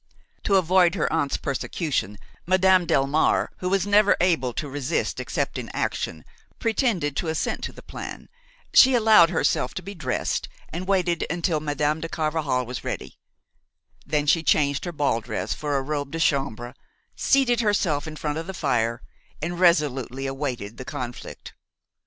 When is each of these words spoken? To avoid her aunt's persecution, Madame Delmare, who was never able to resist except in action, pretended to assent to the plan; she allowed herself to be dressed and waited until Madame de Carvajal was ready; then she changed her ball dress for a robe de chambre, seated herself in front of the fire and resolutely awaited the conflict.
To 0.45 0.55
avoid 0.55 0.95
her 0.95 1.13
aunt's 1.13 1.37
persecution, 1.37 2.17
Madame 2.47 2.87
Delmare, 2.87 3.49
who 3.59 3.69
was 3.69 3.85
never 3.85 4.17
able 4.19 4.51
to 4.53 4.67
resist 4.67 5.19
except 5.19 5.59
in 5.59 5.69
action, 5.75 6.25
pretended 6.57 7.15
to 7.17 7.27
assent 7.27 7.63
to 7.65 7.71
the 7.71 7.83
plan; 7.83 8.27
she 8.73 8.95
allowed 8.95 9.29
herself 9.29 9.75
to 9.75 9.83
be 9.83 9.93
dressed 9.93 10.49
and 10.69 10.87
waited 10.87 11.23
until 11.29 11.59
Madame 11.59 11.99
de 12.01 12.09
Carvajal 12.09 12.65
was 12.65 12.83
ready; 12.83 13.19
then 14.03 14.25
she 14.25 14.41
changed 14.41 14.85
her 14.85 14.91
ball 14.91 15.21
dress 15.21 15.53
for 15.53 15.77
a 15.77 15.83
robe 15.83 16.09
de 16.09 16.19
chambre, 16.19 16.73
seated 17.15 17.59
herself 17.59 18.07
in 18.07 18.15
front 18.15 18.39
of 18.39 18.47
the 18.47 18.55
fire 18.55 19.03
and 19.39 19.59
resolutely 19.59 20.25
awaited 20.25 20.77
the 20.77 20.83
conflict. 20.83 21.53